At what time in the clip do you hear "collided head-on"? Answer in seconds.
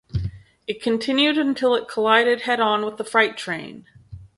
1.87-2.83